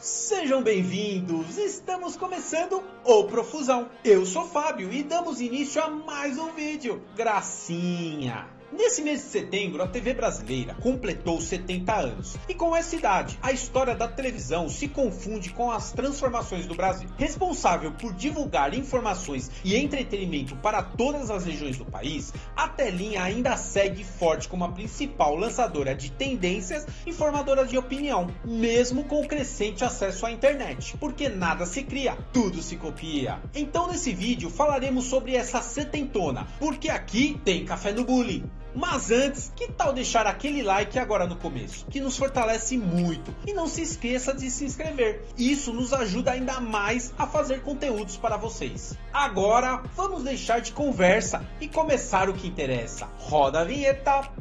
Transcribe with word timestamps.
Sejam 0.00 0.62
bem-vindos! 0.62 1.58
Estamos 1.58 2.16
começando 2.16 2.82
o 3.04 3.24
Profusão. 3.24 3.90
Eu 4.02 4.24
sou 4.24 4.46
Fábio 4.46 4.90
e 4.90 5.02
damos 5.02 5.42
início 5.42 5.82
a 5.82 5.90
mais 5.90 6.38
um 6.38 6.52
vídeo. 6.52 7.02
Gracinha! 7.14 8.59
Nesse 8.72 9.02
mês 9.02 9.24
de 9.24 9.30
setembro, 9.30 9.82
a 9.82 9.88
TV 9.88 10.14
brasileira 10.14 10.74
completou 10.74 11.40
70 11.40 11.92
anos. 11.92 12.36
E 12.48 12.54
com 12.54 12.74
essa 12.74 12.94
idade, 12.94 13.36
a 13.42 13.50
história 13.50 13.96
da 13.96 14.06
televisão 14.06 14.68
se 14.68 14.86
confunde 14.86 15.50
com 15.50 15.72
as 15.72 15.90
transformações 15.90 16.66
do 16.66 16.76
Brasil. 16.76 17.08
Responsável 17.16 17.90
por 17.90 18.12
divulgar 18.12 18.72
informações 18.72 19.50
e 19.64 19.74
entretenimento 19.74 20.54
para 20.54 20.84
todas 20.84 21.30
as 21.30 21.44
regiões 21.44 21.76
do 21.76 21.84
país, 21.84 22.32
a 22.56 22.68
telinha 22.68 23.24
ainda 23.24 23.56
segue 23.56 24.04
forte 24.04 24.48
como 24.48 24.64
a 24.64 24.70
principal 24.70 25.34
lançadora 25.34 25.92
de 25.92 26.12
tendências 26.12 26.86
e 27.04 27.12
formadora 27.12 27.66
de 27.66 27.76
opinião, 27.76 28.28
mesmo 28.44 29.02
com 29.02 29.20
o 29.20 29.26
crescente 29.26 29.84
acesso 29.84 30.26
à 30.26 30.30
internet. 30.30 30.96
Porque 30.98 31.28
nada 31.28 31.66
se 31.66 31.82
cria, 31.82 32.16
tudo 32.32 32.62
se 32.62 32.76
copia. 32.76 33.40
Então 33.52 33.88
nesse 33.88 34.12
vídeo 34.12 34.48
falaremos 34.48 35.06
sobre 35.06 35.34
essa 35.34 35.60
setentona, 35.60 36.46
porque 36.60 36.88
aqui 36.88 37.40
tem 37.44 37.64
café 37.64 37.90
no 37.90 38.04
bullying. 38.04 38.48
Mas 38.74 39.10
antes, 39.10 39.52
que 39.54 39.68
tal 39.68 39.92
deixar 39.92 40.26
aquele 40.26 40.62
like 40.62 40.98
agora 40.98 41.26
no 41.26 41.36
começo, 41.36 41.86
que 41.86 42.00
nos 42.00 42.16
fortalece 42.16 42.76
muito. 42.76 43.34
E 43.46 43.52
não 43.52 43.66
se 43.66 43.82
esqueça 43.82 44.34
de 44.34 44.50
se 44.50 44.64
inscrever, 44.64 45.24
isso 45.36 45.72
nos 45.72 45.92
ajuda 45.92 46.32
ainda 46.32 46.60
mais 46.60 47.12
a 47.18 47.26
fazer 47.26 47.62
conteúdos 47.62 48.16
para 48.16 48.36
vocês. 48.36 48.96
Agora, 49.12 49.82
vamos 49.94 50.22
deixar 50.22 50.60
de 50.60 50.72
conversa 50.72 51.44
e 51.60 51.68
começar 51.68 52.28
o 52.28 52.34
que 52.34 52.48
interessa. 52.48 53.08
Roda 53.18 53.60
a 53.60 53.64
vinheta! 53.64 54.39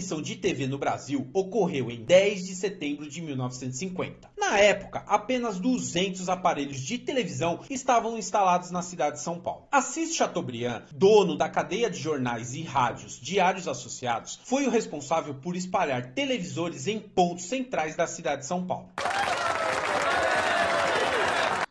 Transmissão 0.00 0.22
de 0.22 0.36
TV 0.36 0.66
no 0.66 0.78
Brasil 0.78 1.28
ocorreu 1.32 1.90
em 1.90 2.02
10 2.02 2.46
de 2.46 2.54
setembro 2.54 3.08
de 3.08 3.20
1950. 3.20 4.30
Na 4.38 4.58
época, 4.58 5.04
apenas 5.06 5.60
200 5.60 6.28
aparelhos 6.28 6.80
de 6.80 6.98
televisão 6.98 7.60
estavam 7.68 8.16
instalados 8.16 8.70
na 8.70 8.80
cidade 8.82 9.16
de 9.16 9.22
São 9.22 9.38
Paulo. 9.38 9.66
Assis 9.70 10.14
Chateaubriand, 10.14 10.84
dono 10.92 11.36
da 11.36 11.48
cadeia 11.48 11.90
de 11.90 11.98
jornais 11.98 12.54
e 12.54 12.62
rádios 12.62 13.20
Diários 13.20 13.68
Associados, 13.68 14.40
foi 14.44 14.66
o 14.66 14.70
responsável 14.70 15.34
por 15.34 15.54
espalhar 15.54 16.14
televisores 16.14 16.86
em 16.86 16.98
pontos 16.98 17.44
centrais 17.44 17.94
da 17.94 18.06
cidade 18.06 18.42
de 18.42 18.46
São 18.46 18.66
Paulo. 18.66 18.88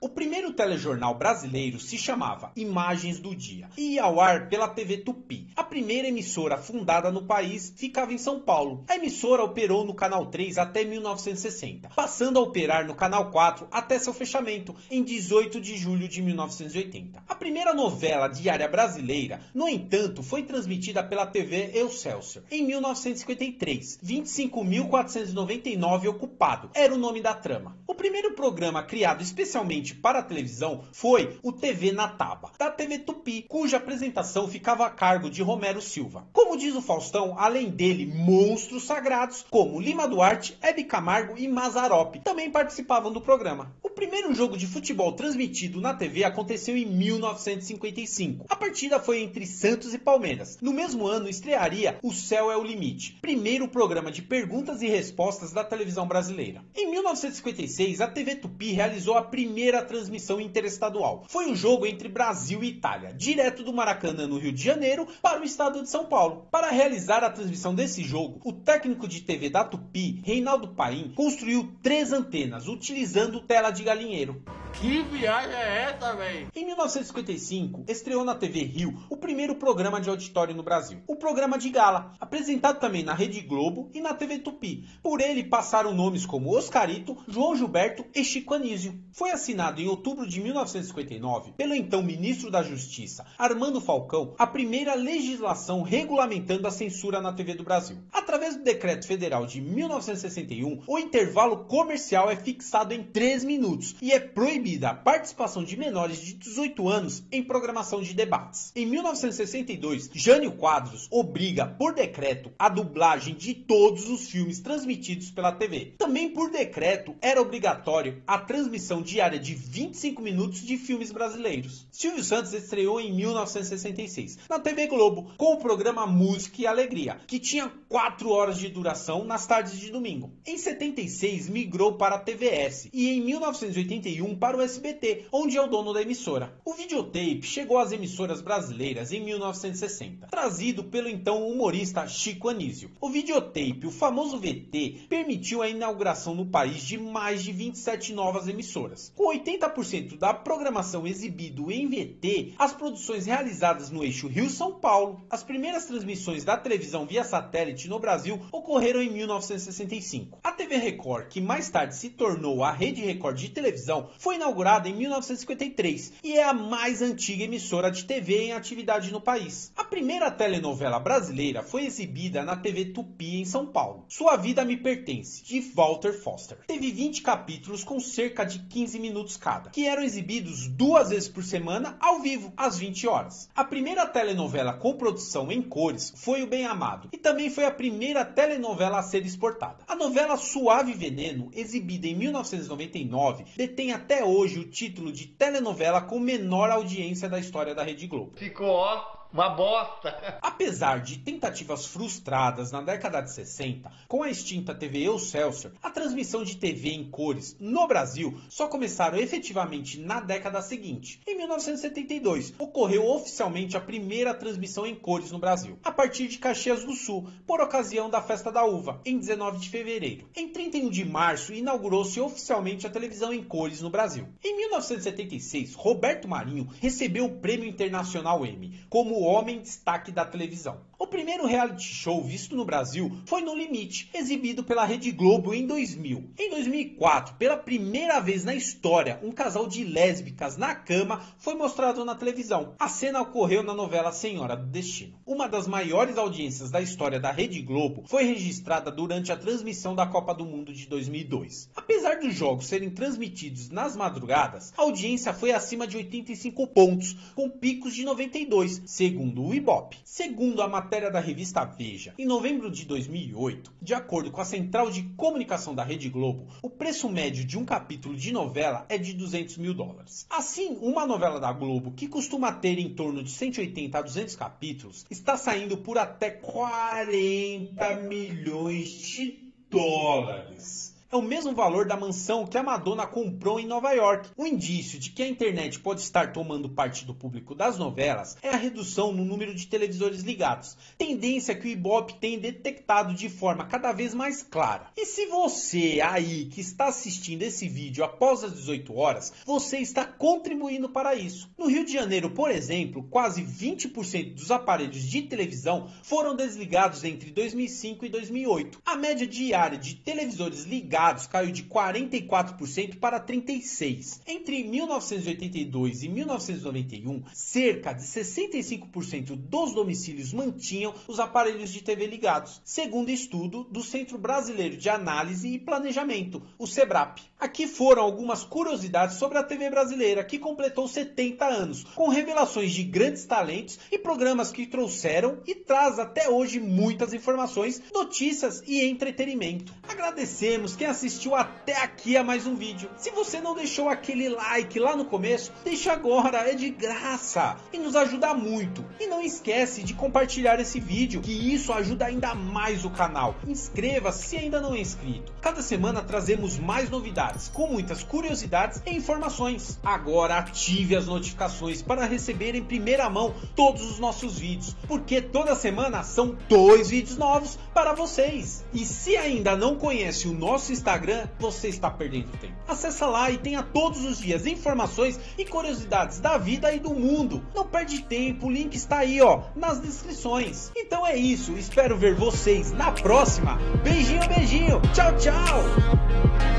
O 0.01 0.07
primeiro 0.07 0.48
telejornal 0.59 1.13
brasileiro 1.13 1.79
se 1.79 1.97
chamava 1.97 2.51
Imagens 2.53 3.17
do 3.17 3.33
Dia 3.33 3.69
e 3.77 3.93
ia 3.93 4.03
ao 4.03 4.19
ar 4.19 4.49
pela 4.49 4.67
TV 4.67 4.97
Tupi. 4.97 5.47
A 5.55 5.63
primeira 5.63 6.09
emissora 6.09 6.57
fundada 6.57 7.09
no 7.09 7.23
país 7.23 7.73
ficava 7.77 8.11
em 8.11 8.17
São 8.17 8.41
Paulo. 8.41 8.83
A 8.89 8.97
emissora 8.97 9.41
operou 9.41 9.85
no 9.85 9.93
Canal 9.93 10.25
3 10.25 10.57
até 10.57 10.83
1960, 10.83 11.91
passando 11.95 12.37
a 12.37 12.41
operar 12.41 12.85
no 12.85 12.93
Canal 12.93 13.31
4 13.31 13.69
até 13.71 13.97
seu 13.97 14.13
fechamento 14.13 14.75
em 14.91 15.01
18 15.01 15.61
de 15.61 15.77
julho 15.77 16.09
de 16.09 16.21
1980. 16.21 17.23
A 17.25 17.35
primeira 17.35 17.73
novela 17.73 18.27
diária 18.27 18.67
brasileira, 18.67 19.39
no 19.53 19.69
entanto, 19.69 20.21
foi 20.21 20.43
transmitida 20.43 21.01
pela 21.01 21.25
TV 21.25 21.71
Excelsior 21.73 22.43
em 22.51 22.67
1953. 22.67 23.97
25.499 24.03 26.09
ocupado 26.09 26.69
era 26.73 26.93
o 26.93 26.97
nome 26.97 27.21
da 27.21 27.33
trama. 27.33 27.77
O 27.99 28.01
primeiro 28.01 28.31
programa 28.31 28.81
criado 28.81 29.21
especialmente 29.21 29.93
para 29.93 30.19
a 30.19 30.23
televisão 30.23 30.85
foi 30.93 31.37
o 31.43 31.51
TV 31.51 31.91
na 31.91 32.07
Taba, 32.07 32.49
da 32.57 32.71
TV 32.71 32.99
Tupi, 32.99 33.41
cuja 33.49 33.75
apresentação 33.75 34.47
ficava 34.47 34.85
a 34.85 34.89
cargo 34.89 35.29
de 35.29 35.43
Romero 35.43 35.81
Silva. 35.81 36.25
Como 36.31 36.55
diz 36.55 36.73
o 36.75 36.81
Faustão, 36.81 37.35
além 37.37 37.69
dele, 37.69 38.05
monstros 38.05 38.85
sagrados 38.85 39.45
como 39.49 39.81
Lima 39.81 40.07
Duarte, 40.07 40.57
Hebe 40.61 40.85
Camargo 40.85 41.37
e 41.37 41.45
Mazarop 41.45 42.15
também 42.23 42.49
participavam 42.49 43.11
do 43.11 43.19
programa. 43.19 43.75
O 43.83 43.88
primeiro 43.99 44.33
jogo 44.33 44.55
de 44.55 44.65
futebol 44.65 45.11
transmitido 45.11 45.81
na 45.81 45.93
TV 45.93 46.23
aconteceu 46.23 46.77
em 46.77 46.85
1955. 46.85 48.45
A 48.47 48.55
partida 48.55 48.97
foi 48.97 49.19
entre 49.19 49.45
Santos 49.45 49.93
e 49.93 49.97
Palmeiras. 49.97 50.57
No 50.61 50.71
mesmo 50.71 51.05
ano 51.05 51.27
estrearia 51.27 51.99
O 52.01 52.13
Céu 52.13 52.49
é 52.49 52.55
o 52.55 52.63
Limite, 52.63 53.17
primeiro 53.21 53.67
programa 53.67 54.09
de 54.09 54.21
perguntas 54.21 54.81
e 54.81 54.87
respostas 54.87 55.51
da 55.51 55.65
televisão 55.65 56.07
brasileira. 56.07 56.63
Em 56.73 56.89
1956, 56.89 57.99
a 57.99 58.07
TV 58.07 58.37
Tupi 58.37 58.71
realizou 58.71 59.17
a 59.17 59.21
primeira 59.21 59.83
transmissão 59.83 60.39
interestadual. 60.39 61.25
Foi 61.27 61.47
um 61.47 61.55
jogo 61.55 61.85
entre 61.85 62.07
Brasil 62.07 62.63
e 62.63 62.69
Itália, 62.69 63.13
direto 63.13 63.65
do 63.65 63.73
Maracanã, 63.73 64.25
no 64.27 64.39
Rio 64.39 64.53
de 64.53 64.63
Janeiro, 64.63 65.09
para 65.21 65.41
o 65.41 65.43
estado 65.43 65.83
de 65.83 65.89
São 65.89 66.05
Paulo. 66.05 66.47
Para 66.49 66.71
realizar 66.71 67.21
a 67.21 67.29
transmissão 67.29 67.75
desse 67.75 68.01
jogo, 68.01 68.39
o 68.45 68.53
técnico 68.53 69.09
de 69.09 69.19
TV 69.19 69.49
da 69.49 69.65
Tupi, 69.65 70.21
Reinaldo 70.23 70.69
Paim, 70.69 71.11
construiu 71.13 71.69
três 71.83 72.13
antenas, 72.13 72.69
utilizando 72.69 73.41
tela 73.41 73.71
de 73.71 73.88
galinheiro. 73.89 74.43
Que 74.71 75.01
viagem 75.01 75.51
é 75.51 75.89
essa, 75.89 76.15
velho? 76.15 76.47
Em 76.55 76.63
1955, 76.63 77.85
estreou 77.87 78.23
na 78.23 78.35
TV 78.35 78.61
Rio 78.61 78.93
o 79.09 79.17
primeiro 79.17 79.55
programa 79.55 79.99
de 79.99 80.09
auditório 80.09 80.55
no 80.55 80.61
Brasil, 80.61 80.99
o 81.07 81.15
programa 81.15 81.57
de 81.57 81.69
gala, 81.71 82.13
apresentado 82.19 82.79
também 82.79 83.03
na 83.03 83.15
Rede 83.15 83.41
Globo 83.41 83.89
e 83.93 83.99
na 83.99 84.13
TV 84.13 84.37
Tupi. 84.37 84.87
Por 85.01 85.21
ele 85.21 85.43
passaram 85.43 85.93
nomes 85.93 86.23
como 86.23 86.55
Oscarito, 86.55 87.17
João 87.27 87.55
Gilberto 87.55 88.05
e 88.13 88.23
Chico 88.23 88.53
Anísio. 88.53 88.93
Foi 89.11 89.31
assinado 89.31 89.81
em 89.81 89.87
outubro 89.87 90.27
de 90.27 90.39
1959 90.39 91.53
pelo 91.57 91.73
então 91.73 92.03
ministro 92.03 92.51
da 92.51 92.61
Justiça, 92.61 93.25
Armando 93.39 93.81
Falcão, 93.81 94.35
a 94.37 94.45
primeira 94.45 94.93
legislação 94.93 95.81
regulamentando 95.81 96.67
a 96.67 96.71
censura 96.71 97.19
na 97.19 97.33
TV 97.33 97.55
do 97.55 97.63
Brasil. 97.63 97.97
Através 98.13 98.55
do 98.55 98.63
decreto 98.63 99.07
federal 99.07 99.47
de 99.47 99.59
1961, 99.59 100.83
o 100.87 100.99
intervalo 100.99 101.65
comercial 101.65 102.29
é 102.29 102.35
fixado 102.35 102.93
em 102.93 103.03
3 103.03 103.43
minutos 103.43 103.78
e 104.01 104.11
é 104.11 104.19
proibida 104.19 104.89
a 104.89 104.93
participação 104.93 105.63
de 105.63 105.77
menores 105.77 106.21
de 106.21 106.33
18 106.33 106.87
anos 106.87 107.23
em 107.31 107.43
programação 107.43 108.01
de 108.01 108.13
debates. 108.13 108.71
Em 108.75 108.85
1962, 108.85 110.09
Jânio 110.13 110.51
Quadros 110.53 111.07
obriga 111.09 111.65
por 111.65 111.93
decreto 111.93 112.51
a 112.57 112.69
dublagem 112.69 113.35
de 113.35 113.53
todos 113.53 114.09
os 114.09 114.29
filmes 114.29 114.59
transmitidos 114.59 115.31
pela 115.31 115.51
TV. 115.51 115.93
Também 115.97 116.29
por 116.29 116.51
decreto 116.51 117.15
era 117.21 117.41
obrigatório 117.41 118.21
a 118.27 118.37
transmissão 118.37 119.01
diária 119.01 119.39
de 119.39 119.53
25 119.53 120.21
minutos 120.21 120.61
de 120.61 120.77
filmes 120.77 121.11
brasileiros. 121.11 121.87
Silvio 121.91 122.23
Santos 122.23 122.53
estreou 122.53 122.99
em 122.99 123.13
1966 123.13 124.39
na 124.49 124.59
TV 124.59 124.87
Globo 124.87 125.31
com 125.37 125.53
o 125.53 125.59
programa 125.59 126.05
Música 126.05 126.61
e 126.61 126.67
Alegria, 126.67 127.19
que 127.27 127.39
tinha 127.39 127.71
4 127.87 128.29
horas 128.29 128.57
de 128.57 128.69
duração 128.69 129.23
nas 129.23 129.45
tardes 129.45 129.79
de 129.79 129.91
domingo. 129.91 130.31
Em 130.45 130.57
76 130.57 131.49
migrou 131.49 131.93
para 131.93 132.15
a 132.15 132.19
TVS 132.19 132.89
e 132.93 133.09
em 133.09 133.21
1981 133.69 134.35
para 134.35 134.57
o 134.57 134.61
SBT, 134.61 135.25
onde 135.31 135.57
é 135.57 135.61
o 135.61 135.67
dono 135.67 135.93
da 135.93 136.01
emissora. 136.01 136.53
O 136.65 136.73
videotape 136.73 137.43
chegou 137.43 137.77
às 137.77 137.91
emissoras 137.91 138.41
brasileiras 138.41 139.11
em 139.11 139.23
1960, 139.23 140.27
trazido 140.27 140.83
pelo 140.83 141.09
então 141.09 141.47
humorista 141.47 142.07
Chico 142.07 142.49
Anísio. 142.49 142.91
O 142.99 143.09
videotape, 143.09 143.85
o 143.85 143.91
famoso 143.91 144.37
VT, 144.39 145.07
permitiu 145.07 145.61
a 145.61 145.69
inauguração 145.69 146.35
no 146.35 146.45
país 146.45 146.81
de 146.81 146.97
mais 146.97 147.43
de 147.43 147.51
27 147.51 148.13
novas 148.13 148.47
emissoras. 148.47 149.11
Com 149.15 149.31
80% 149.31 150.17
da 150.17 150.33
programação 150.33 151.05
exibido 151.05 151.71
em 151.71 151.87
VT, 151.87 152.53
as 152.57 152.73
produções 152.73 153.25
realizadas 153.25 153.89
no 153.89 154.03
eixo 154.03 154.27
Rio-São 154.27 154.73
Paulo, 154.79 155.21
as 155.29 155.43
primeiras 155.43 155.85
transmissões 155.85 156.43
da 156.43 156.57
televisão 156.57 157.05
via 157.05 157.23
satélite 157.23 157.87
no 157.87 157.99
Brasil 157.99 158.39
ocorreram 158.51 159.01
em 159.01 159.11
1965. 159.11 160.39
A 160.43 160.51
TV 160.51 160.77
Record, 160.77 161.27
que 161.27 161.41
mais 161.41 161.69
tarde 161.69 161.95
se 161.95 162.09
tornou 162.09 162.63
a 162.63 162.71
Rede 162.71 163.01
Record 163.01 163.37
de 163.37 163.49
televisão, 163.59 164.09
foi 164.17 164.35
inaugurada 164.35 164.87
em 164.87 164.93
1953 164.93 166.13
e 166.23 166.37
é 166.37 166.43
a 166.45 166.53
mais 166.53 167.01
antiga 167.01 167.43
emissora 167.43 167.91
de 167.91 168.05
TV 168.05 168.45
em 168.45 168.53
atividade 168.53 169.11
no 169.11 169.19
país. 169.19 169.71
A 169.75 169.83
primeira 169.89 170.29
telenovela 170.29 170.99
brasileira 170.99 171.63
foi 171.63 171.85
exibida 171.85 172.43
na 172.43 172.55
TV 172.55 172.85
Tupi 172.85 173.41
em 173.41 173.45
São 173.45 173.65
Paulo. 173.65 174.05
Sua 174.07 174.37
Vida 174.37 174.63
Me 174.63 174.77
Pertence, 174.77 175.43
de 175.43 175.59
Walter 175.73 176.13
Foster. 176.13 176.59
Teve 176.67 176.91
20 176.91 177.23
capítulos 177.23 177.83
com 177.83 177.99
cerca 177.99 178.45
de 178.45 178.59
15 178.59 178.99
minutos 178.99 179.35
cada, 179.35 179.71
que 179.71 179.87
eram 179.87 180.03
exibidos 180.03 180.67
duas 180.67 181.09
vezes 181.09 181.27
por 181.27 181.43
semana 181.43 181.97
ao 181.99 182.19
vivo, 182.19 182.53
às 182.55 182.77
20 182.77 183.07
horas. 183.07 183.49
A 183.55 183.63
primeira 183.63 184.05
telenovela 184.05 184.73
com 184.73 184.93
produção 184.93 185.51
em 185.51 185.61
cores 185.61 186.13
foi 186.15 186.43
O 186.43 186.47
Bem 186.47 186.65
Amado 186.65 187.09
e 187.11 187.17
também 187.17 187.49
foi 187.49 187.65
a 187.65 187.71
primeira 187.71 188.23
telenovela 188.23 188.99
a 188.99 189.03
ser 189.03 189.25
exportada. 189.25 189.83
A 189.87 189.95
novela 189.95 190.37
Suave 190.37 190.93
Veneno, 190.93 191.49
exibida 191.51 192.05
em 192.05 192.15
1999, 192.15 193.45
detém 193.57 193.91
até 193.91 194.23
hoje 194.23 194.59
o 194.59 194.69
título 194.69 195.11
de 195.11 195.25
telenovela 195.25 195.99
com 195.99 196.19
menor 196.19 196.69
audiência 196.69 197.27
da 197.27 197.39
história 197.39 197.73
da 197.73 197.83
Rede 197.83 198.05
Globo. 198.05 198.33
Ficou, 198.35 198.67
ó 198.67 199.18
uma 199.31 199.49
bosta. 199.49 200.09
Apesar 200.41 200.99
de 200.99 201.19
tentativas 201.19 201.85
frustradas 201.85 202.71
na 202.71 202.81
década 202.81 203.21
de 203.21 203.31
60, 203.31 203.91
com 204.07 204.23
a 204.23 204.29
extinta 204.29 204.73
TV 204.73 205.05
Excelsior, 205.05 205.73
a 205.81 205.89
transmissão 205.89 206.43
de 206.43 206.57
TV 206.57 206.89
em 206.89 207.09
cores 207.09 207.55
no 207.59 207.87
Brasil 207.87 208.39
só 208.49 208.67
começaram 208.67 209.17
efetivamente 209.17 209.99
na 209.99 210.19
década 210.19 210.61
seguinte. 210.61 211.21
Em 211.27 211.37
1972, 211.37 212.53
ocorreu 212.57 213.07
oficialmente 213.07 213.77
a 213.77 213.81
primeira 213.81 214.33
transmissão 214.33 214.85
em 214.85 214.95
cores 214.95 215.31
no 215.31 215.39
Brasil, 215.39 215.77
a 215.83 215.91
partir 215.91 216.27
de 216.27 216.37
Caxias 216.37 216.83
do 216.83 216.93
Sul, 216.93 217.29
por 217.45 217.61
ocasião 217.61 218.09
da 218.09 218.21
Festa 218.21 218.51
da 218.51 218.65
Uva, 218.65 218.99
em 219.05 219.17
19 219.17 219.59
de 219.59 219.69
fevereiro. 219.69 220.27
Em 220.35 220.49
31 220.49 220.89
de 220.89 221.05
março, 221.05 221.53
inaugurou-se 221.53 222.19
oficialmente 222.19 222.87
a 222.87 222.89
televisão 222.89 223.33
em 223.33 223.43
cores 223.43 223.81
no 223.81 223.89
Brasil. 223.89 224.27
Em 224.43 224.57
1976, 224.57 225.75
Roberto 225.75 226.27
Marinho 226.27 226.67
recebeu 226.81 227.25
o 227.25 227.39
Prêmio 227.39 227.67
Internacional 227.67 228.45
Emmy 228.45 228.79
como 228.89 229.18
o 229.19 229.23
homem 229.23 229.59
destaque 229.59 230.13
da 230.13 230.23
televisão. 230.23 230.88
O 231.01 231.07
primeiro 231.07 231.47
reality 231.47 231.85
show 231.85 232.21
visto 232.21 232.57
no 232.57 232.65
Brasil 232.65 233.09
foi 233.25 233.39
No 233.39 233.55
Limite, 233.55 234.09
exibido 234.13 234.65
pela 234.65 234.83
Rede 234.83 235.11
Globo 235.11 235.53
em 235.53 235.65
2000. 235.65 236.31
Em 236.37 236.49
2004, 236.49 237.35
pela 237.35 237.55
primeira 237.55 238.19
vez 238.19 238.43
na 238.43 238.53
história, 238.53 239.17
um 239.23 239.31
casal 239.31 239.65
de 239.65 239.85
lésbicas 239.85 240.57
na 240.57 240.75
cama 240.75 241.25
foi 241.37 241.55
mostrado 241.55 242.03
na 242.03 242.15
televisão. 242.15 242.75
A 242.77 242.89
cena 242.89 243.21
ocorreu 243.21 243.63
na 243.63 243.73
novela 243.73 244.11
Senhora 244.11 244.57
do 244.57 244.65
Destino. 244.65 245.17
Uma 245.25 245.47
das 245.47 245.69
maiores 245.69 246.17
audiências 246.17 246.69
da 246.69 246.81
história 246.81 247.17
da 247.17 247.31
Rede 247.31 247.61
Globo 247.61 248.03
foi 248.05 248.25
registrada 248.25 248.91
durante 248.91 249.31
a 249.31 249.37
transmissão 249.37 249.95
da 249.95 250.05
Copa 250.05 250.33
do 250.33 250.43
Mundo 250.43 250.73
de 250.73 250.85
2002. 250.85 251.69
Apesar 251.77 252.19
dos 252.19 252.35
jogos 252.35 252.67
serem 252.67 252.89
transmitidos 252.89 253.69
nas 253.69 253.95
madrugadas, 253.95 254.73
a 254.75 254.81
audiência 254.81 255.33
foi 255.33 255.53
acima 255.53 255.87
de 255.87 255.95
85 255.95 256.67
pontos, 256.67 257.15
com 257.35 257.49
picos 257.49 257.95
de 257.95 258.03
92, 258.03 258.81
segundo 258.85 259.45
o 259.45 259.55
Ibope. 259.55 259.97
Segundo 260.03 260.61
a 260.61 260.67
da 260.89 261.19
revista 261.19 261.63
Veja, 261.63 262.15
em 262.17 262.25
novembro 262.25 262.71
de 262.71 262.83
2008, 262.83 263.71
de 263.79 263.93
acordo 263.93 264.31
com 264.31 264.41
a 264.41 264.45
Central 264.45 264.89
de 264.89 265.03
Comunicação 265.15 265.75
da 265.75 265.83
Rede 265.83 266.09
Globo, 266.09 266.47
o 266.63 266.69
preço 266.69 267.07
médio 267.07 267.45
de 267.45 267.59
um 267.59 267.63
capítulo 267.63 268.15
de 268.15 268.31
novela 268.31 268.87
é 268.89 268.97
de 268.97 269.13
200 269.13 269.57
mil 269.57 269.75
dólares. 269.75 270.25
Assim, 270.31 270.79
uma 270.81 271.05
novela 271.05 271.39
da 271.39 271.53
Globo, 271.53 271.91
que 271.91 272.07
costuma 272.07 272.51
ter 272.51 272.79
em 272.79 272.89
torno 272.89 273.21
de 273.21 273.29
180 273.29 273.99
a 273.99 274.01
200 274.01 274.35
capítulos, 274.35 275.05
está 275.11 275.37
saindo 275.37 275.77
por 275.77 275.99
até 275.99 276.31
40 276.31 277.95
milhões 278.07 278.89
de 278.89 279.53
dólares 279.69 280.98
é 281.11 281.15
o 281.15 281.23
mesmo 281.23 281.53
valor 281.53 281.87
da 281.87 281.97
mansão 281.97 282.45
que 282.45 282.55
a 282.55 282.61
Madonna 282.61 283.07
comprou 283.07 283.59
em 283.59 283.65
Nova 283.65 283.91
York. 283.93 284.29
O 284.37 284.45
indício 284.45 284.99
de 284.99 285.09
que 285.09 285.23
a 285.23 285.27
internet 285.27 285.79
pode 285.79 286.01
estar 286.01 286.31
tomando 286.31 286.69
parte 286.69 287.03
do 287.03 287.15
público 287.15 287.55
das 287.55 287.79
novelas 287.79 288.37
é 288.43 288.49
a 288.49 288.55
redução 288.55 289.11
no 289.11 289.25
número 289.25 289.55
de 289.55 289.65
televisores 289.65 290.21
ligados, 290.21 290.77
tendência 290.99 291.55
que 291.55 291.67
o 291.67 291.71
Ibope 291.71 292.19
tem 292.19 292.37
detectado 292.37 293.15
de 293.15 293.27
forma 293.27 293.65
cada 293.65 293.91
vez 293.91 294.13
mais 294.13 294.43
clara. 294.43 294.91
E 294.95 295.03
se 295.03 295.25
você 295.25 295.99
aí 295.99 296.45
que 296.45 296.61
está 296.61 296.89
assistindo 296.89 297.41
esse 297.41 297.67
vídeo 297.67 298.03
após 298.03 298.43
as 298.43 298.53
18 298.53 298.95
horas, 298.95 299.33
você 299.47 299.79
está 299.79 300.05
contribuindo 300.05 300.89
para 300.89 301.15
isso. 301.15 301.49
No 301.57 301.67
Rio 301.67 301.85
de 301.85 301.93
Janeiro, 301.93 302.29
por 302.29 302.51
exemplo, 302.51 303.07
quase 303.09 303.41
20% 303.41 304.35
dos 304.35 304.51
aparelhos 304.51 305.01
de 305.01 305.23
televisão 305.23 305.89
foram 306.03 306.35
desligados 306.35 307.03
entre 307.03 307.31
2005 307.31 308.05
e 308.05 308.09
2008. 308.09 308.79
A 308.85 308.95
média 308.95 309.25
diária 309.25 309.77
de 309.77 309.95
televisores 309.95 310.65
ligados 310.65 310.98
caiu 311.29 311.51
de 311.51 311.63
44% 311.63 312.97
para 312.99 313.19
36%. 313.19 314.21
Entre 314.27 314.63
1982 314.63 316.03
e 316.03 316.09
1991, 316.09 317.23
cerca 317.33 317.93
de 317.93 318.03
65% 318.03 319.35
dos 319.35 319.73
domicílios 319.73 320.33
mantinham 320.33 320.93
os 321.07 321.19
aparelhos 321.19 321.71
de 321.71 321.81
TV 321.81 322.05
ligados, 322.05 322.61
segundo 322.65 323.09
estudo 323.09 323.63
do 323.65 323.81
Centro 323.81 324.17
Brasileiro 324.17 324.77
de 324.77 324.89
Análise 324.89 325.47
e 325.47 325.59
Planejamento, 325.59 326.41
o 326.57 326.67
SEBRAP. 326.67 327.19
Aqui 327.39 327.67
foram 327.67 328.03
algumas 328.03 328.43
curiosidades 328.43 329.17
sobre 329.17 329.37
a 329.37 329.43
TV 329.43 329.69
brasileira, 329.69 330.23
que 330.23 330.37
completou 330.37 330.87
70 330.87 331.45
anos, 331.45 331.83
com 331.95 332.09
revelações 332.09 332.73
de 332.73 332.83
grandes 332.83 333.25
talentos 333.25 333.79
e 333.91 333.97
programas 333.97 334.51
que 334.51 334.67
trouxeram 334.67 335.39
e 335.47 335.55
traz 335.55 335.99
até 335.99 336.29
hoje 336.29 336.59
muitas 336.59 337.13
informações, 337.13 337.81
notícias 337.93 338.61
e 338.67 338.83
entretenimento. 338.83 339.73
Agradecemos 339.87 340.75
quem 340.75 340.88
assistiu 340.89 341.35
até 341.35 341.77
aqui 341.83 342.17
a 342.17 342.23
mais 342.23 342.47
um 342.47 342.55
vídeo. 342.55 342.89
Se 342.97 343.11
você 343.11 343.39
não 343.39 343.55
deixou 343.55 343.89
aquele 343.89 344.27
like 344.27 344.79
lá 344.79 344.95
no 344.95 345.05
começo, 345.05 345.51
deixa 345.63 345.93
agora, 345.93 346.49
é 346.49 346.55
de 346.55 346.69
graça 346.69 347.57
e 347.71 347.77
nos 347.77 347.95
ajuda 347.95 348.33
muito. 348.33 348.83
E 348.99 349.07
não 349.07 349.21
esquece 349.21 349.83
de 349.83 349.93
compartilhar 349.93 350.59
esse 350.59 350.79
vídeo, 350.79 351.21
que 351.21 351.53
isso 351.53 351.71
ajuda 351.71 352.05
ainda 352.05 352.33
mais 352.33 352.83
o 352.85 352.89
canal. 352.89 353.35
Inscreva-se 353.47 354.27
se 354.27 354.37
ainda 354.37 354.59
não 354.59 354.73
é 354.73 354.79
inscrito. 354.79 355.31
Cada 355.41 355.61
semana 355.61 356.01
trazemos 356.01 356.57
mais 356.57 356.89
novidades, 356.89 357.49
com 357.49 357.67
muitas 357.67 358.03
curiosidades 358.03 358.81
e 358.85 358.95
informações. 358.95 359.79
Agora 359.83 360.37
ative 360.37 360.95
as 360.95 361.05
notificações 361.05 361.81
para 361.81 362.05
receber 362.05 362.55
em 362.55 362.63
primeira 362.63 363.09
mão 363.09 363.33
todos 363.55 363.83
os 363.83 363.99
nossos 363.99 364.39
vídeos, 364.39 364.75
porque 364.87 365.21
toda 365.21 365.55
semana 365.55 366.03
são 366.03 366.35
dois 366.47 366.89
vídeos 366.89 367.17
novos 367.17 367.59
para 367.73 367.93
vocês. 367.93 368.65
E 368.73 368.85
se 368.85 369.15
ainda 369.15 369.55
não 369.55 369.75
conhece 369.75 370.27
o 370.27 370.33
nosso 370.33 370.78
Instagram, 370.79 371.27
você 371.37 371.67
está 371.67 371.91
perdendo 371.91 372.31
tempo. 372.37 372.53
Acesse 372.67 373.03
lá 373.03 373.29
e 373.29 373.37
tenha 373.37 373.61
todos 373.61 374.03
os 374.05 374.19
dias 374.19 374.45
informações 374.45 375.19
e 375.37 375.45
curiosidades 375.45 376.19
da 376.19 376.37
vida 376.37 376.71
e 376.73 376.79
do 376.79 376.93
mundo. 376.93 377.43
Não 377.53 377.65
perde 377.65 378.01
tempo, 378.01 378.47
o 378.47 378.51
link 378.51 378.75
está 378.75 378.99
aí, 378.99 379.21
ó, 379.21 379.43
nas 379.55 379.79
descrições. 379.79 380.71
Então 380.75 381.05
é 381.05 381.15
isso, 381.15 381.51
espero 381.53 381.97
ver 381.97 382.15
vocês 382.15 382.71
na 382.71 382.91
próxima. 382.91 383.57
Beijinho, 383.83 384.27
beijinho. 384.27 384.81
Tchau, 384.93 385.15
tchau. 385.17 386.58